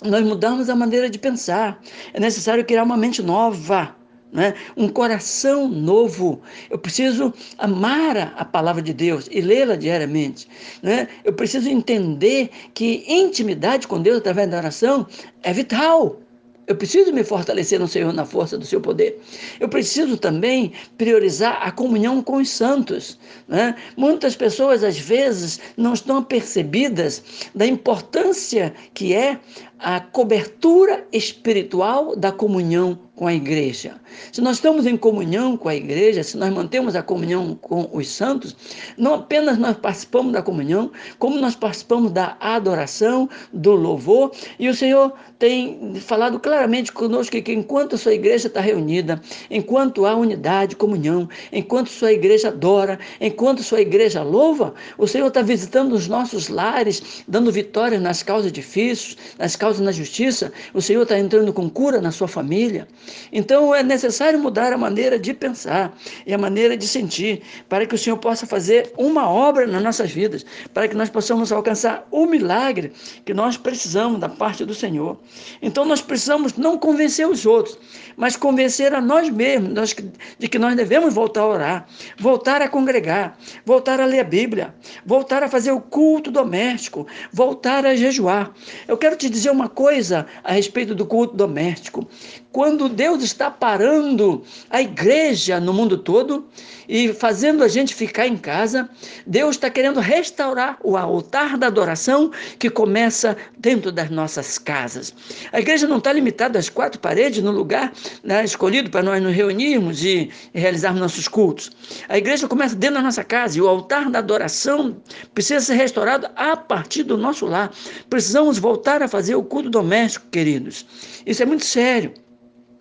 nós 0.04 0.24
mudarmos 0.24 0.70
a 0.70 0.76
maneira 0.76 1.10
de 1.10 1.20
pensar. 1.20 1.80
É 2.14 2.20
necessário 2.20 2.66
criar 2.66 2.84
uma 2.84 2.98
mente 2.98 3.22
nova 3.22 3.96
né? 4.36 4.54
um 4.76 4.90
coração 4.90 5.68
novo. 5.68 6.42
Eu 6.70 6.78
preciso 6.78 7.34
amar 7.58 8.34
a 8.38 8.46
palavra 8.46 8.82
de 8.82 8.94
Deus 8.94 9.28
e 9.32 9.40
lê-la 9.40 9.76
diariamente. 9.76 10.48
Né? 10.84 11.08
Eu 11.24 11.34
preciso 11.34 11.70
entender 11.70 12.50
que 12.74 13.06
intimidade 13.08 13.88
com 13.88 14.02
Deus 14.02 14.18
através 14.18 14.50
da 14.50 14.58
oração 14.58 15.08
é 15.42 15.54
vital. 15.54 16.20
Eu 16.68 16.76
preciso 16.76 17.14
me 17.14 17.24
fortalecer 17.24 17.80
no 17.80 17.88
Senhor 17.88 18.12
na 18.12 18.26
força 18.26 18.58
do 18.58 18.66
seu 18.66 18.82
poder. 18.82 19.22
Eu 19.60 19.70
preciso 19.70 20.18
também 20.18 20.74
priorizar 20.98 21.60
a 21.62 21.72
comunhão 21.72 22.24
com 22.24 22.38
os 22.38 22.50
santos. 22.50 23.20
Né? 23.48 23.76
Muitas 23.96 24.36
pessoas, 24.36 24.84
às 24.84 24.98
vezes, 24.98 25.60
não 25.78 25.94
estão 25.94 26.18
apercebidas 26.18 27.24
da 27.54 27.68
importância 27.68 28.74
que 28.96 29.14
é 29.14 29.40
a 29.86 30.00
cobertura 30.00 31.06
espiritual 31.14 32.16
da 32.16 32.32
comunhão 32.32 32.98
com 33.16 33.28
a 33.28 33.34
igreja. 33.34 33.94
Se 34.32 34.42
nós 34.42 34.58
estamos 34.58 34.86
em 34.86 34.98
comunhão 34.98 35.56
com 35.56 35.70
a 35.70 35.76
igreja, 35.76 36.24
se 36.24 36.36
nós 36.38 36.52
mantemos 36.52 36.96
a 36.96 37.04
comunhão 37.04 37.56
com 37.62 37.88
os 37.94 38.10
santos, 38.10 38.56
não 38.98 39.14
apenas 39.14 39.58
nós 39.58 39.78
participamos 39.78 40.34
da 40.34 40.42
comunhão, 40.42 40.92
como 41.18 41.40
nós 41.40 41.56
participamos 41.56 42.12
da 42.12 42.36
adoração, 42.40 43.30
do 43.54 43.74
louvor, 43.74 44.32
e 44.60 44.68
o 44.68 44.76
Senhor 44.76 45.14
tem 45.40 45.96
falado 45.96 46.40
claramente 46.40 46.92
conosco 46.92 47.42
que 47.42 47.54
enquanto 47.54 47.96
a 47.96 47.98
sua 47.98 48.14
igreja 48.14 48.48
está 48.48 48.60
reunida, 48.60 49.22
enquanto 49.50 50.06
há 50.06 50.16
unidade, 50.16 50.76
comunhão, 50.76 51.30
enquanto 51.52 51.90
sua 51.90 52.12
igreja 52.12 52.50
adora, 52.50 53.00
enquanto 53.22 53.64
sua 53.64 53.82
igreja 53.82 54.24
louva, 54.24 54.74
o 54.98 55.08
Senhor 55.08 55.28
está 55.28 55.42
visitando 55.42 55.94
os 55.94 56.08
nossos 56.08 56.50
lares, 56.50 57.24
dando 57.28 57.52
vitórias 57.52 58.02
nas 58.02 58.24
causas 58.24 58.52
difíceis, 58.52 59.18
nas 59.38 59.56
causas 59.56 59.75
na 59.82 59.92
justiça, 59.92 60.52
o 60.74 60.82
Senhor 60.82 61.04
está 61.04 61.18
entrando 61.18 61.52
com 61.54 61.70
cura 61.70 62.02
na 62.02 62.12
sua 62.12 62.28
família. 62.28 62.88
Então 63.32 63.74
é 63.74 63.84
necessário 63.84 64.40
mudar 64.40 64.74
a 64.74 64.78
maneira 64.78 65.18
de 65.18 65.34
pensar 65.34 65.96
e 66.26 66.34
a 66.34 66.38
maneira 66.38 66.76
de 66.78 66.88
sentir, 66.88 67.42
para 67.70 67.86
que 67.86 67.96
o 67.96 67.98
Senhor 67.98 68.18
possa 68.18 68.46
fazer 68.46 68.92
uma 68.98 69.30
obra 69.30 69.66
nas 69.68 69.84
nossas 69.84 70.12
vidas, 70.12 70.46
para 70.74 70.88
que 70.88 70.96
nós 70.96 71.10
possamos 71.10 71.52
alcançar 71.52 72.08
o 72.12 72.26
milagre 72.26 72.92
que 73.26 73.34
nós 73.34 73.58
precisamos 73.58 74.20
da 74.20 74.30
parte 74.30 74.66
do 74.66 74.74
Senhor. 74.74 75.18
Então 75.62 75.86
nós 75.86 76.02
precisamos 76.02 76.56
não 76.58 76.78
convencer 76.78 77.28
os 77.28 77.46
outros, 77.46 77.78
mas 78.18 78.36
convencer 78.36 78.94
a 78.94 79.02
nós 79.02 79.30
mesmos 79.30 79.96
de 80.40 80.48
que 80.48 80.60
nós 80.60 80.76
devemos 80.76 81.14
voltar 81.14 81.42
a 81.42 81.48
orar, 81.48 81.88
voltar 82.18 82.62
a 82.62 82.68
congregar, 82.68 83.38
voltar 83.66 84.00
a 84.00 84.06
ler 84.06 84.20
a 84.20 84.24
Bíblia, 84.24 84.74
voltar 85.06 85.44
a 85.44 85.50
fazer 85.50 85.72
o 85.72 85.82
culto 85.82 86.32
doméstico, 86.32 87.08
voltar 87.32 87.86
a 87.86 87.96
jejuar. 87.96 88.52
Eu 88.88 88.98
quero 88.98 89.16
te 89.16 89.30
dizer 89.30 89.52
uma 89.56 89.70
coisa 89.70 90.28
a 90.44 90.52
respeito 90.52 90.94
do 90.94 91.06
culto 91.06 91.36
doméstico. 91.36 92.08
Quando 92.56 92.88
Deus 92.88 93.22
está 93.22 93.52
parando 93.52 94.42
a 94.70 94.82
igreja 94.82 95.60
no 95.60 95.74
mundo 95.74 95.98
todo 95.98 96.48
e 96.88 97.12
fazendo 97.12 97.66
a 97.66 97.68
gente 97.68 97.94
ficar 97.94 98.28
em 98.28 98.38
casa, 98.38 98.90
Deus 99.28 99.58
está 99.58 99.70
querendo 99.70 100.00
restaurar 100.00 100.78
o 100.82 100.96
altar 100.96 101.58
da 101.58 101.68
adoração 101.68 102.32
que 102.58 102.70
começa 102.70 103.36
dentro 103.58 103.92
das 103.92 104.10
nossas 104.10 104.58
casas. 104.58 105.14
A 105.52 105.60
igreja 105.60 105.86
não 105.86 105.98
está 105.98 106.14
limitada 106.14 106.58
às 106.58 106.70
quatro 106.70 106.98
paredes 106.98 107.44
no 107.44 107.52
lugar 107.52 107.92
né, 108.24 108.46
escolhido 108.46 108.90
para 108.90 109.04
nós 109.04 109.22
nos 109.22 109.36
reunirmos 109.36 110.02
e 110.06 110.30
realizarmos 110.54 111.02
nossos 111.02 111.28
cultos. 111.28 111.70
A 112.08 112.18
igreja 112.18 112.48
começa 112.48 112.74
dentro 112.74 112.96
da 112.96 113.02
nossa 113.02 113.26
casa 113.26 113.58
e 113.58 113.62
o 113.62 113.68
altar 113.68 114.10
da 114.10 114.20
adoração 114.20 114.96
precisa 115.34 115.60
ser 115.60 115.74
restaurado 115.74 116.30
a 116.38 116.56
partir 116.56 117.04
do 117.04 117.18
nosso 117.18 117.46
lar. 117.48 117.70
Precisamos 118.10 118.58
voltar 118.58 119.04
a 119.04 119.10
fazer 119.10 119.36
o 119.36 119.44
culto 119.44 119.70
doméstico, 119.70 120.28
queridos. 120.32 120.86
Isso 121.26 121.44
é 121.44 121.46
muito 121.46 121.66
sério. 121.66 122.14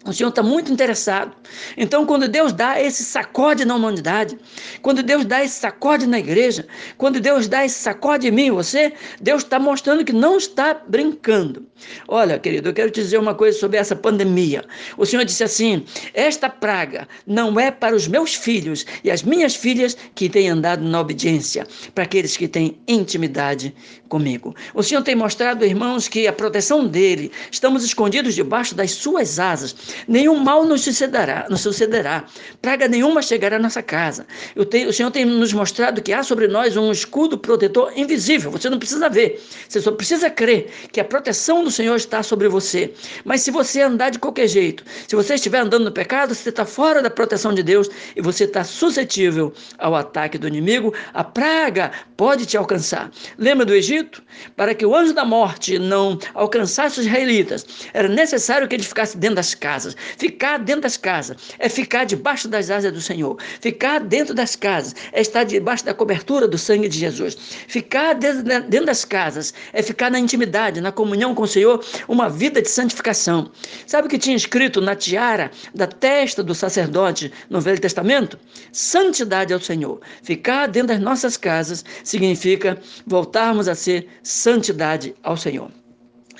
O 0.06 0.12
Senhor 0.12 0.28
está 0.28 0.42
muito 0.42 0.70
interessado. 0.70 1.34
Então, 1.76 2.04
quando 2.04 2.28
Deus 2.28 2.52
dá 2.52 2.80
esse 2.80 3.02
sacode 3.02 3.64
na 3.64 3.74
humanidade, 3.74 4.38
quando 4.82 5.02
Deus 5.02 5.24
dá 5.24 5.42
esse 5.42 5.54
sacode 5.54 6.06
na 6.06 6.18
igreja, 6.18 6.66
quando 6.98 7.20
Deus 7.20 7.48
dá 7.48 7.64
esse 7.64 7.78
sacode 7.78 8.28
em 8.28 8.30
mim, 8.30 8.50
você, 8.50 8.92
Deus 9.20 9.42
está 9.42 9.58
mostrando 9.58 10.04
que 10.04 10.12
não 10.12 10.36
está 10.36 10.74
brincando. 10.86 11.66
Olha, 12.08 12.38
querido, 12.38 12.68
eu 12.68 12.74
quero 12.74 12.90
te 12.90 13.00
dizer 13.02 13.18
uma 13.18 13.34
coisa 13.34 13.58
sobre 13.58 13.76
essa 13.76 13.96
pandemia. 13.96 14.64
O 14.96 15.06
Senhor 15.06 15.24
disse 15.24 15.44
assim: 15.44 15.84
esta 16.12 16.48
praga 16.48 17.08
não 17.26 17.58
é 17.58 17.70
para 17.70 17.94
os 17.94 18.06
meus 18.06 18.34
filhos 18.34 18.84
e 19.02 19.10
as 19.10 19.22
minhas 19.22 19.54
filhas 19.54 19.96
que 20.14 20.28
têm 20.28 20.48
andado 20.48 20.84
na 20.84 21.00
obediência, 21.00 21.66
para 21.94 22.04
aqueles 22.04 22.36
que 22.36 22.48
têm 22.48 22.78
intimidade 22.86 23.74
comigo. 24.08 24.54
O 24.74 24.82
Senhor 24.82 25.02
tem 25.02 25.14
mostrado, 25.14 25.64
irmãos, 25.64 26.08
que 26.08 26.26
a 26.26 26.32
proteção 26.32 26.86
dele, 26.86 27.32
estamos 27.50 27.84
escondidos 27.84 28.34
debaixo 28.34 28.74
das 28.74 28.92
suas 28.92 29.38
asas 29.38 29.74
nenhum 30.06 30.36
mal 30.36 30.64
nos 30.64 30.82
sucederá, 30.82 31.46
nos 31.50 31.60
sucederá, 31.60 32.24
praga 32.60 32.88
nenhuma 32.88 33.22
chegará 33.22 33.56
à 33.56 33.58
nossa 33.58 33.82
casa. 33.82 34.26
Tenho, 34.70 34.88
o 34.88 34.92
Senhor 34.92 35.10
tem 35.10 35.24
nos 35.24 35.52
mostrado 35.52 36.02
que 36.02 36.12
há 36.12 36.22
sobre 36.22 36.46
nós 36.46 36.76
um 36.76 36.90
escudo 36.92 37.38
protetor 37.38 37.92
invisível, 37.96 38.50
você 38.50 38.68
não 38.70 38.78
precisa 38.78 39.08
ver, 39.08 39.42
você 39.68 39.80
só 39.80 39.92
precisa 39.92 40.30
crer 40.30 40.68
que 40.92 41.00
a 41.00 41.04
proteção 41.04 41.64
do 41.64 41.70
Senhor 41.74 41.96
está 41.96 42.22
sobre 42.22 42.48
você. 42.48 42.92
Mas 43.24 43.42
se 43.42 43.50
você 43.50 43.82
andar 43.82 44.10
de 44.10 44.18
qualquer 44.18 44.48
jeito, 44.48 44.84
se 45.06 45.14
você 45.14 45.34
estiver 45.34 45.58
andando 45.58 45.84
no 45.84 45.92
pecado, 45.92 46.34
você 46.34 46.48
está 46.48 46.64
fora 46.64 47.02
da 47.02 47.10
proteção 47.10 47.52
de 47.52 47.62
Deus 47.62 47.88
e 48.16 48.22
você 48.22 48.44
está 48.44 48.64
suscetível 48.64 49.52
ao 49.78 49.94
ataque 49.94 50.38
do 50.38 50.48
inimigo, 50.48 50.94
a 51.12 51.22
praga 51.22 51.92
pode 52.16 52.46
te 52.46 52.56
alcançar. 52.56 53.10
Lembra 53.36 53.66
do 53.66 53.74
Egito? 53.74 54.22
Para 54.56 54.74
que 54.74 54.86
o 54.86 54.94
anjo 54.94 55.12
da 55.12 55.24
morte 55.24 55.78
não 55.78 56.18
alcançasse 56.32 57.00
os 57.00 57.06
israelitas, 57.06 57.66
era 57.92 58.08
necessário 58.08 58.66
que 58.66 58.74
ele 58.74 58.82
ficasse 58.82 59.16
dentro 59.16 59.36
das 59.36 59.54
casas 59.54 59.74
casas. 59.74 59.96
Ficar 60.16 60.58
dentro 60.58 60.82
das 60.82 60.96
casas 60.96 61.36
é 61.58 61.68
ficar 61.68 62.04
debaixo 62.04 62.48
das 62.48 62.70
asas 62.70 62.92
do 62.92 63.00
Senhor. 63.00 63.36
Ficar 63.60 64.00
dentro 64.00 64.34
das 64.34 64.56
casas 64.56 64.94
é 65.12 65.20
estar 65.20 65.44
debaixo 65.44 65.84
da 65.84 65.92
cobertura 65.92 66.46
do 66.46 66.56
sangue 66.56 66.88
de 66.88 66.98
Jesus. 66.98 67.36
Ficar 67.68 68.14
dentro 68.14 68.86
das 68.86 69.04
casas 69.04 69.52
é 69.72 69.82
ficar 69.82 70.10
na 70.10 70.18
intimidade, 70.18 70.80
na 70.80 70.92
comunhão 70.92 71.34
com 71.34 71.42
o 71.42 71.46
Senhor, 71.54 71.84
uma 72.06 72.28
vida 72.28 72.60
de 72.60 72.68
santificação. 72.68 73.50
Sabe 73.86 74.06
o 74.06 74.10
que 74.10 74.18
tinha 74.18 74.36
escrito 74.36 74.80
na 74.80 74.94
tiara 74.94 75.50
da 75.74 75.86
testa 75.86 76.42
do 76.42 76.54
sacerdote 76.54 77.32
no 77.48 77.60
Velho 77.60 77.80
Testamento? 77.80 78.38
Santidade 78.72 79.52
ao 79.54 79.60
Senhor. 79.60 80.00
Ficar 80.22 80.66
dentro 80.66 80.88
das 80.88 81.00
nossas 81.00 81.36
casas 81.36 81.84
significa 82.02 82.78
voltarmos 83.06 83.68
a 83.68 83.74
ser 83.74 84.08
santidade 84.22 85.14
ao 85.22 85.36
Senhor. 85.36 85.70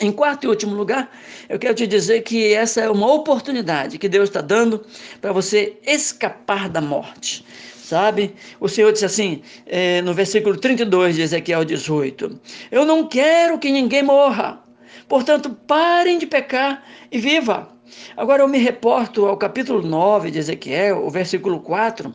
Em 0.01 0.11
quarto 0.11 0.45
e 0.45 0.49
último 0.49 0.75
lugar, 0.75 1.09
eu 1.49 1.57
quero 1.57 1.75
te 1.75 1.87
dizer 1.87 2.23
que 2.23 2.53
essa 2.53 2.81
é 2.81 2.91
uma 2.91 3.13
oportunidade 3.13 3.97
que 3.97 4.09
Deus 4.09 4.29
está 4.29 4.41
dando 4.41 4.85
para 5.21 5.33
você 5.33 5.79
escapar 5.87 6.69
da 6.69 6.81
morte. 6.81 7.45
Sabe? 7.85 8.35
O 8.59 8.69
Senhor 8.69 8.91
disse 8.93 9.05
assim, 9.05 9.43
é, 9.67 10.01
no 10.03 10.15
versículo 10.15 10.57
32 10.57 11.17
de 11.17 11.23
Ezequiel 11.23 11.65
18: 11.65 12.41
Eu 12.73 12.85
não 12.87 13.07
quero 13.07 13.59
que 13.59 13.71
ninguém 13.71 14.03
morra, 14.03 14.64
portanto, 15.09 15.51
parem 15.67 16.19
de 16.19 16.27
pecar 16.27 16.85
e 17.11 17.19
viva. 17.19 17.69
Agora 18.17 18.43
eu 18.43 18.49
me 18.49 18.59
reporto 18.59 19.27
ao 19.27 19.37
capítulo 19.37 19.83
9 19.83 20.31
de 20.31 20.39
Ezequiel, 20.39 21.05
o 21.05 21.11
versículo 21.11 21.61
4, 21.61 22.13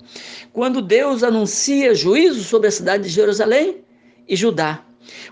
quando 0.52 0.82
Deus 0.82 1.24
anuncia 1.24 1.94
juízo 1.94 2.44
sobre 2.44 2.68
a 2.68 2.72
cidade 2.72 3.04
de 3.04 3.10
Jerusalém 3.10 3.84
e 4.28 4.36
Judá. 4.36 4.84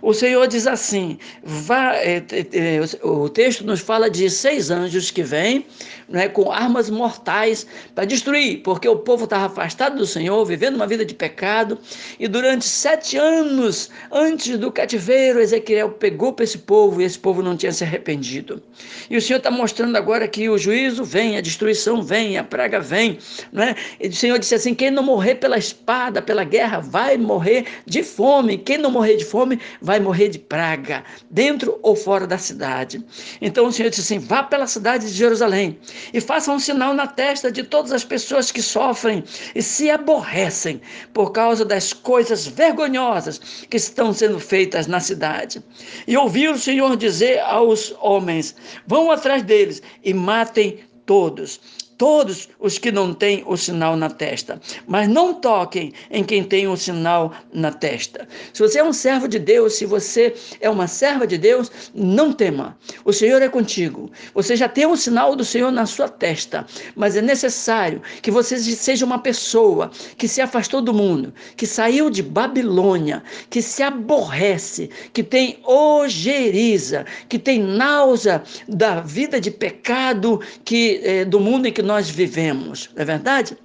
O 0.01 0.13
Senhor 0.13 0.47
diz 0.47 0.67
assim: 0.67 1.17
vá, 1.43 1.95
é, 1.95 2.23
é, 2.53 3.05
o 3.05 3.29
texto 3.29 3.65
nos 3.65 3.79
fala 3.79 4.09
de 4.09 4.29
seis 4.29 4.71
anjos 4.71 5.11
que 5.11 5.23
vêm 5.23 5.65
né, 6.07 6.29
com 6.29 6.51
armas 6.51 6.89
mortais 6.89 7.67
para 7.93 8.05
destruir, 8.05 8.61
porque 8.63 8.87
o 8.87 8.95
povo 8.95 9.25
estava 9.25 9.45
afastado 9.45 9.97
do 9.97 10.05
Senhor, 10.05 10.43
vivendo 10.45 10.75
uma 10.75 10.87
vida 10.87 11.05
de 11.05 11.13
pecado, 11.13 11.77
e 12.19 12.27
durante 12.27 12.65
sete 12.65 13.17
anos 13.17 13.89
antes 14.11 14.57
do 14.57 14.71
cativeiro, 14.71 15.39
Ezequiel 15.39 15.91
pegou 15.91 16.33
para 16.33 16.45
esse 16.45 16.57
povo 16.57 17.01
e 17.01 17.05
esse 17.05 17.19
povo 17.19 17.41
não 17.41 17.57
tinha 17.57 17.71
se 17.71 17.83
arrependido. 17.83 18.61
E 19.09 19.17
o 19.17 19.21
Senhor 19.21 19.37
está 19.37 19.51
mostrando 19.51 19.95
agora 19.95 20.27
que 20.27 20.49
o 20.49 20.57
juízo 20.57 21.03
vem, 21.03 21.37
a 21.37 21.41
destruição 21.41 22.01
vem, 22.01 22.37
a 22.37 22.43
praga 22.43 22.79
vem. 22.79 23.17
Né? 23.51 23.75
E 23.99 24.07
o 24.07 24.13
Senhor 24.13 24.39
disse 24.39 24.55
assim: 24.55 24.73
quem 24.73 24.91
não 24.91 25.03
morrer 25.03 25.35
pela 25.35 25.57
espada, 25.57 26.21
pela 26.21 26.43
guerra, 26.43 26.79
vai 26.79 27.17
morrer 27.17 27.65
de 27.85 28.03
fome. 28.03 28.57
Quem 28.57 28.77
não 28.77 28.91
morrer 28.91 29.17
de 29.17 29.25
fome, 29.25 29.59
vai 29.81 29.99
morrer 29.99 30.29
de 30.29 30.39
praga, 30.39 31.03
dentro 31.29 31.79
ou 31.81 31.95
fora 31.95 32.27
da 32.27 32.37
cidade. 32.37 33.03
Então 33.41 33.67
o 33.67 33.71
Senhor 33.71 33.89
disse 33.89 34.01
assim: 34.01 34.19
vá 34.19 34.43
pela 34.43 34.67
cidade 34.67 35.07
de 35.07 35.13
Jerusalém 35.13 35.79
e 36.13 36.21
faça 36.21 36.51
um 36.51 36.59
sinal 36.59 36.93
na 36.93 37.07
testa 37.07 37.51
de 37.51 37.63
todas 37.63 37.91
as 37.91 38.03
pessoas 38.03 38.51
que 38.51 38.61
sofrem 38.61 39.23
e 39.55 39.61
se 39.61 39.89
aborrecem 39.89 40.81
por 41.13 41.31
causa 41.31 41.65
das 41.65 41.93
coisas 41.93 42.47
vergonhosas 42.47 43.39
que 43.69 43.77
estão 43.77 44.13
sendo 44.13 44.39
feitas 44.39 44.87
na 44.87 44.99
cidade. 44.99 45.63
E 46.07 46.17
ouviu 46.17 46.53
o 46.53 46.59
Senhor 46.59 46.95
dizer 46.95 47.39
aos 47.39 47.93
homens: 48.01 48.55
vão 48.85 49.11
atrás 49.11 49.43
deles 49.43 49.81
e 50.03 50.13
matem 50.13 50.79
todos 51.05 51.59
todos 51.97 52.47
os 52.59 52.77
que 52.77 52.91
não 52.91 53.13
têm 53.13 53.43
o 53.45 53.57
sinal 53.57 53.95
na 53.95 54.09
testa, 54.09 54.61
mas 54.87 55.09
não 55.09 55.33
toquem 55.33 55.91
em 56.11 56.23
quem 56.23 56.43
tem 56.43 56.67
o 56.67 56.77
sinal 56.77 57.33
na 57.51 57.71
testa. 57.71 58.27
Se 58.53 58.61
você 58.61 58.79
é 58.79 58.83
um 58.83 58.93
servo 58.93 59.27
de 59.27 59.39
Deus, 59.39 59.73
se 59.73 59.85
você 59.85 60.33
é 60.61 60.69
uma 60.69 60.87
serva 60.87 61.25
de 61.25 61.37
Deus, 61.37 61.71
não 61.93 62.31
tema. 62.31 62.77
O 63.03 63.11
Senhor 63.11 63.41
é 63.41 63.49
contigo. 63.49 64.11
Você 64.33 64.55
já 64.55 64.69
tem 64.69 64.85
o 64.85 64.95
sinal 64.95 65.35
do 65.35 65.43
Senhor 65.43 65.71
na 65.71 65.85
sua 65.85 66.07
testa, 66.07 66.65
mas 66.95 67.15
é 67.15 67.21
necessário 67.21 68.01
que 68.21 68.29
você 68.29 68.57
seja 68.59 69.05
uma 69.05 69.19
pessoa 69.19 69.89
que 70.17 70.27
se 70.27 70.41
afastou 70.41 70.81
do 70.81 70.93
mundo, 70.93 71.33
que 71.55 71.65
saiu 71.65 72.09
de 72.09 72.21
Babilônia, 72.21 73.23
que 73.49 73.61
se 73.61 73.81
aborrece, 73.81 74.89
que 75.13 75.23
tem 75.23 75.59
ojeriza, 75.63 77.05
que 77.27 77.39
tem 77.39 77.59
náusea 77.59 78.43
da 78.67 79.01
vida 79.01 79.41
de 79.41 79.49
pecado 79.49 80.39
que 80.63 81.01
é, 81.03 81.25
do 81.25 81.39
mundo 81.39 81.67
em 81.67 81.71
que 81.71 81.81
nós 81.87 82.09
vivemos, 82.09 82.89
é 82.97 83.05
verdade? 83.05 83.57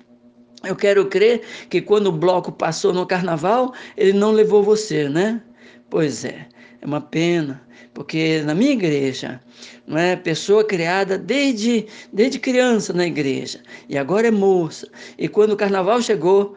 Eu 0.64 0.76
quero 0.76 1.06
crer 1.06 1.42
que 1.68 1.80
quando 1.80 2.06
o 2.06 2.12
bloco 2.12 2.52
passou 2.52 2.92
no 2.92 3.04
carnaval, 3.04 3.74
ele 3.96 4.12
não 4.12 4.30
levou 4.30 4.62
você, 4.62 5.08
né? 5.08 5.42
Pois 5.90 6.24
é. 6.24 6.46
É 6.80 6.86
uma 6.86 7.00
pena, 7.00 7.62
porque 7.92 8.42
na 8.42 8.54
minha 8.54 8.72
igreja, 8.72 9.40
não 9.86 9.98
é 9.98 10.16
pessoa 10.16 10.64
criada 10.64 11.18
desde, 11.18 11.86
desde 12.12 12.38
criança 12.38 12.92
na 12.92 13.06
igreja, 13.06 13.60
e 13.88 13.96
agora 13.96 14.28
é 14.28 14.30
moça. 14.32 14.88
E 15.16 15.28
quando 15.28 15.52
o 15.52 15.56
carnaval 15.56 16.00
chegou, 16.02 16.56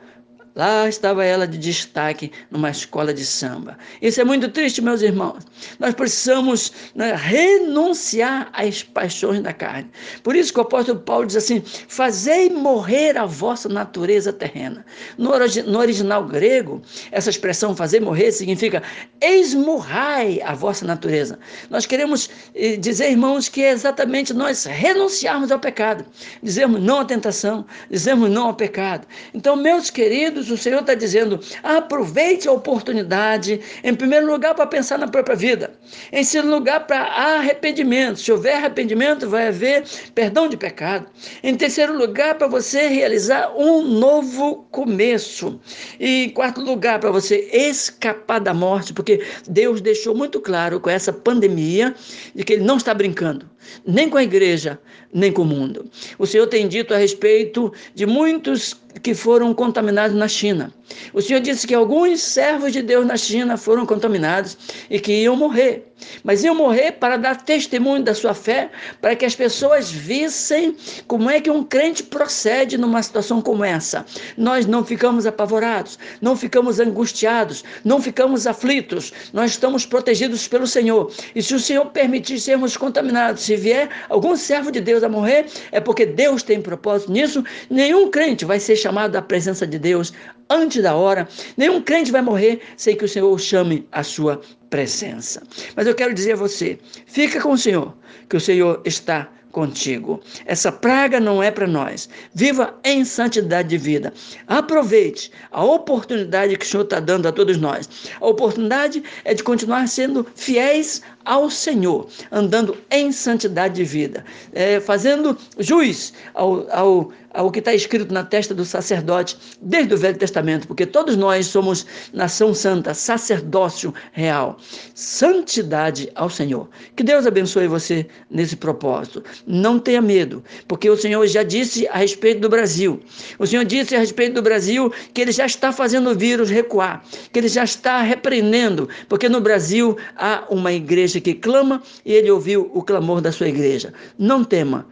Lá 0.55 0.87
estava 0.87 1.25
ela 1.25 1.45
de 1.45 1.57
destaque 1.57 2.31
numa 2.49 2.69
escola 2.69 3.13
de 3.13 3.25
samba. 3.25 3.77
Isso 4.01 4.21
é 4.21 4.23
muito 4.23 4.47
triste, 4.47 4.81
meus 4.81 5.01
irmãos. 5.01 5.43
Nós 5.79 5.93
precisamos 5.93 6.71
né, 6.95 7.13
renunciar 7.13 8.49
às 8.53 8.81
paixões 8.81 9.41
da 9.41 9.51
carne. 9.51 9.91
Por 10.23 10.33
isso 10.33 10.53
que 10.53 10.59
o 10.59 10.61
apóstolo 10.61 10.97
Paulo 10.99 11.25
diz 11.25 11.35
assim: 11.35 11.61
Fazei 11.89 12.49
morrer 12.49 13.17
a 13.17 13.25
vossa 13.25 13.67
natureza 13.67 14.31
terrena. 14.31 14.85
No, 15.17 15.31
no 15.67 15.79
original 15.79 16.23
grego, 16.25 16.81
essa 17.11 17.29
expressão 17.29 17.75
fazer 17.75 17.99
morrer 17.99 18.31
significa 18.31 18.81
esmurrai 19.21 20.41
a 20.41 20.53
vossa 20.53 20.85
natureza. 20.85 21.37
Nós 21.69 21.85
queremos 21.85 22.29
eh, 22.55 22.77
dizer, 22.77 23.11
irmãos, 23.11 23.49
que 23.49 23.61
é 23.61 23.71
exatamente 23.71 24.33
nós 24.33 24.63
renunciarmos 24.63 25.51
ao 25.51 25.59
pecado, 25.59 26.05
dizermos 26.41 26.81
não 26.81 27.01
à 27.01 27.05
tentação, 27.05 27.65
dizermos 27.91 28.29
não 28.29 28.47
ao 28.47 28.53
pecado. 28.53 29.05
Então, 29.33 29.57
meus 29.57 29.89
queridos, 29.89 30.44
o 30.49 30.57
Senhor 30.57 30.81
está 30.81 30.93
dizendo: 30.93 31.39
aproveite 31.63 32.47
a 32.47 32.51
oportunidade, 32.51 33.59
em 33.83 33.93
primeiro 33.93 34.27
lugar, 34.27 34.55
para 34.55 34.67
pensar 34.67 34.97
na 34.97 35.07
própria 35.07 35.35
vida, 35.35 35.71
em 36.11 36.23
segundo 36.23 36.51
lugar, 36.51 36.85
para 36.87 37.03
arrependimento. 37.03 38.19
Se 38.19 38.31
houver 38.31 38.55
arrependimento, 38.55 39.29
vai 39.29 39.47
haver 39.47 39.83
perdão 40.13 40.47
de 40.47 40.57
pecado. 40.57 41.07
Em 41.43 41.55
terceiro 41.55 41.97
lugar, 41.97 42.35
para 42.35 42.47
você 42.47 42.87
realizar 42.87 43.53
um 43.55 43.81
novo 43.81 44.67
começo. 44.71 45.59
E 45.99 46.25
em 46.25 46.29
quarto 46.29 46.61
lugar, 46.61 46.99
para 46.99 47.11
você 47.11 47.49
escapar 47.51 48.39
da 48.39 48.53
morte, 48.53 48.93
porque 48.93 49.23
Deus 49.47 49.81
deixou 49.81 50.15
muito 50.15 50.39
claro 50.39 50.79
com 50.79 50.89
essa 50.89 51.11
pandemia 51.11 51.93
de 52.33 52.43
que 52.43 52.53
Ele 52.53 52.63
não 52.63 52.77
está 52.77 52.93
brincando, 52.93 53.49
nem 53.85 54.09
com 54.09 54.17
a 54.17 54.23
igreja, 54.23 54.79
nem 55.13 55.31
com 55.31 55.43
o 55.43 55.45
mundo. 55.45 55.89
O 56.17 56.25
Senhor 56.25 56.47
tem 56.47 56.67
dito 56.67 56.93
a 56.93 56.97
respeito 56.97 57.71
de 57.93 58.05
muitos 58.05 58.75
que 59.01 59.13
foram 59.13 59.53
contaminados 59.53 60.15
na 60.15 60.27
China. 60.27 60.73
O 61.13 61.21
Senhor 61.21 61.39
disse 61.39 61.67
que 61.67 61.73
alguns 61.73 62.21
servos 62.21 62.71
de 62.71 62.81
Deus 62.81 63.05
na 63.05 63.17
China 63.17 63.57
foram 63.57 63.85
contaminados 63.85 64.57
e 64.89 64.99
que 64.99 65.23
iam 65.23 65.35
morrer. 65.35 65.93
Mas 66.23 66.43
iam 66.43 66.55
morrer 66.55 66.93
para 66.93 67.17
dar 67.17 67.43
testemunho 67.43 68.03
da 68.03 68.13
sua 68.13 68.33
fé, 68.33 68.69
para 69.01 69.15
que 69.15 69.25
as 69.25 69.35
pessoas 69.35 69.91
vissem 69.91 70.75
como 71.07 71.29
é 71.29 71.39
que 71.39 71.49
um 71.49 71.63
crente 71.63 72.03
procede 72.03 72.77
numa 72.77 73.01
situação 73.01 73.41
como 73.41 73.63
essa. 73.63 74.05
Nós 74.37 74.65
não 74.65 74.83
ficamos 74.83 75.25
apavorados, 75.25 75.97
não 76.21 76.35
ficamos 76.35 76.79
angustiados, 76.79 77.63
não 77.83 78.01
ficamos 78.01 78.45
aflitos. 78.45 79.13
Nós 79.33 79.51
estamos 79.51 79.85
protegidos 79.85 80.47
pelo 80.47 80.67
Senhor. 80.67 81.11
E 81.33 81.41
se 81.41 81.53
o 81.53 81.59
Senhor 81.59 81.85
permitir 81.87 82.39
sermos 82.39 82.75
contaminados, 82.75 83.43
se 83.43 83.55
vier 83.55 83.89
algum 84.09 84.35
servo 84.35 84.71
de 84.71 84.81
Deus 84.81 85.03
a 85.03 85.09
morrer, 85.09 85.45
é 85.71 85.79
porque 85.79 86.05
Deus 86.05 86.43
tem 86.43 86.61
propósito 86.61 87.11
nisso. 87.11 87.43
Nenhum 87.69 88.09
crente 88.09 88.45
vai 88.45 88.59
ser 88.59 88.75
chamado 88.75 89.15
à 89.15 89.21
presença 89.21 89.65
de 89.65 89.79
Deus 89.79 90.13
antes 90.49 90.81
da 90.81 90.95
hora. 90.95 91.27
Nenhum 91.57 91.81
crente 91.81 92.11
vai 92.11 92.21
morrer 92.21 92.61
sem 92.77 92.95
que 92.95 93.05
o 93.05 93.09
Senhor 93.09 93.39
chame 93.39 93.87
à 93.91 94.03
sua 94.03 94.41
presença. 94.69 95.41
Mas 95.75 95.87
eu 95.87 95.95
quero 95.95 96.13
dizer 96.13 96.33
a 96.33 96.37
você: 96.37 96.77
fica 97.05 97.41
com 97.41 97.51
o 97.51 97.57
Senhor, 97.57 97.95
que 98.29 98.37
o 98.37 98.41
Senhor 98.41 98.81
está 98.85 99.29
contigo. 99.55 100.19
Essa 100.45 100.69
praga 100.69 101.17
não 101.17 101.41
é 101.41 101.49
para 101.49 101.65
nós. 101.65 102.09
Viva 102.33 102.77
em 102.83 103.05
santidade 103.05 103.69
de 103.69 103.77
vida. 103.77 104.13
Aproveite 104.47 105.31
a 105.49 105.63
oportunidade 105.63 106.57
que 106.57 106.65
o 106.65 106.67
Senhor 106.67 106.83
está 106.83 106.99
dando 106.99 107.25
a 107.25 107.31
todos 107.31 107.55
nós. 107.55 107.89
A 108.19 108.27
oportunidade 108.27 109.01
é 109.23 109.33
de 109.33 109.41
continuar 109.41 109.87
sendo 109.87 110.27
fiéis 110.35 111.01
ao 111.25 111.49
Senhor, 111.49 112.07
andando 112.31 112.77
em 112.89 113.11
santidade 113.11 113.75
de 113.75 113.83
vida, 113.83 114.23
é, 114.53 114.79
fazendo 114.79 115.37
juiz 115.57 116.13
ao, 116.33 116.71
ao, 116.71 117.11
ao 117.35 117.51
que 117.51 117.59
está 117.59 117.73
escrito 117.73 118.13
na 118.13 118.23
testa 118.23 118.53
do 118.53 118.63
sacerdote 118.63 119.37
desde 119.61 119.93
o 119.93 119.97
Velho 119.97 120.17
Testamento, 120.17 120.67
porque 120.67 120.85
todos 120.85 121.17
nós 121.17 121.47
somos 121.47 121.85
nação 122.13 122.53
santa, 122.53 122.93
sacerdócio 122.93 123.93
real, 124.13 124.57
santidade 124.93 126.09
ao 126.15 126.29
Senhor. 126.29 126.69
Que 126.95 127.03
Deus 127.03 127.25
abençoe 127.25 127.67
você 127.67 128.07
nesse 128.29 128.55
propósito. 128.55 129.23
Não 129.45 129.79
tenha 129.79 130.01
medo, 130.01 130.43
porque 130.67 130.89
o 130.89 130.97
Senhor 130.97 131.25
já 131.27 131.43
disse 131.43 131.87
a 131.87 131.97
respeito 131.97 132.39
do 132.39 132.49
Brasil. 132.49 133.01
O 133.37 133.45
Senhor 133.45 133.65
disse 133.65 133.95
a 133.95 133.99
respeito 133.99 134.35
do 134.35 134.41
Brasil 134.41 134.91
que 135.13 135.21
ele 135.21 135.31
já 135.31 135.45
está 135.45 135.71
fazendo 135.71 136.11
o 136.11 136.15
vírus 136.15 136.49
recuar, 136.49 137.03
que 137.31 137.39
ele 137.39 137.49
já 137.49 137.63
está 137.63 138.01
repreendendo, 138.01 138.87
porque 139.09 139.27
no 139.27 139.41
Brasil 139.41 139.97
há 140.15 140.45
uma 140.49 140.71
igreja 140.71 141.14
que 141.21 141.33
clama 141.35 141.81
e 142.05 142.13
ele 142.13 142.31
ouviu 142.31 142.71
o 142.73 142.81
clamor 142.81 143.21
da 143.21 143.31
sua 143.31 143.49
igreja. 143.49 143.93
Não 144.17 144.43
tema, 144.43 144.85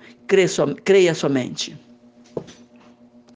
creia 0.83 1.13
somente. 1.13 1.77